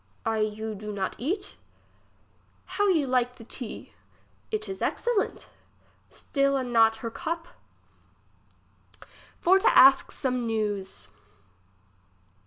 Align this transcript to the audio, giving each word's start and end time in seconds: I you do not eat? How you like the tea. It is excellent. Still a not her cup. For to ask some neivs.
I 0.25 0.39
you 0.39 0.73
do 0.73 0.91
not 0.91 1.13
eat? 1.19 1.57
How 2.65 2.87
you 2.87 3.05
like 3.05 3.35
the 3.35 3.43
tea. 3.43 3.93
It 4.49 4.67
is 4.67 4.81
excellent. 4.81 5.47
Still 6.09 6.57
a 6.57 6.63
not 6.63 6.95
her 7.05 7.11
cup. 7.11 7.47
For 9.37 9.59
to 9.59 9.77
ask 9.77 10.09
some 10.09 10.47
neivs. 10.47 11.09